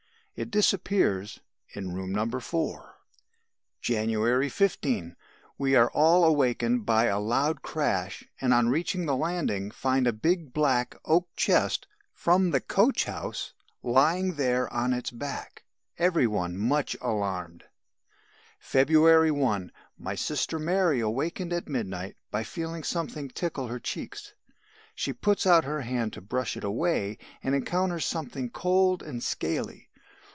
[0.33, 1.39] It disappears
[1.75, 2.25] in room No.
[2.27, 2.97] 4.
[3.79, 5.15] "January 15.
[5.59, 10.13] We are all awakened by a loud crash and on reaching the landing find a
[10.13, 13.53] big, black oak chest from the coach house,
[13.83, 15.63] lying there on its back.
[15.99, 17.65] Every one much alarmed.
[18.57, 19.71] "February 1.
[19.99, 24.33] My sister Mary awakened at midnight by feeling something tickle her cheeks.
[24.95, 29.89] She puts out her hand to brush it away and encounters something cold and scaly.